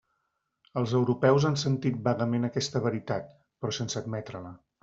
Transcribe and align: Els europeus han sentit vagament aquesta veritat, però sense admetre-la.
Els 0.81 0.95
europeus 0.99 1.45
han 1.51 1.59
sentit 1.65 2.01
vagament 2.09 2.49
aquesta 2.49 2.85
veritat, 2.89 3.31
però 3.63 3.81
sense 3.81 4.03
admetre-la. 4.05 4.61